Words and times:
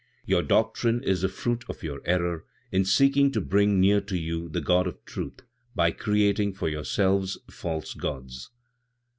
"Your 0.25 0.41
doctrine 0.41 1.03
is 1.03 1.21
the 1.21 1.29
fruit 1.29 1.63
of 1.69 1.83
your 1.83 2.01
error 2.05 2.43
in 2.71 2.85
seeking 2.85 3.31
to 3.33 3.39
bring 3.39 3.79
near 3.79 4.01
to 4.01 4.17
you 4.17 4.49
the 4.49 4.59
God 4.59 4.87
of 4.87 5.05
Truth, 5.05 5.41
by 5.75 5.91
creating 5.91 6.53
for 6.55 6.67
yourselves 6.67 7.37
false 7.51 7.93
gods." 7.93 8.49